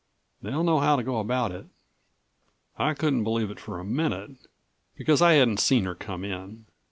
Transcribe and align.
They'll 0.41 0.63
know 0.63 0.79
how 0.79 0.95
to 0.95 1.03
go 1.03 1.19
about 1.19 1.51
it." 1.51 1.67
I 2.75 2.95
couldn't 2.95 3.23
believe 3.23 3.51
it 3.51 3.59
for 3.59 3.79
a 3.79 3.85
minute, 3.85 4.31
because 4.97 5.21
I 5.21 5.33
hadn't 5.33 5.59
seen 5.59 5.83
her 5.85 5.93
come 5.93 6.23
in. 6.25 6.65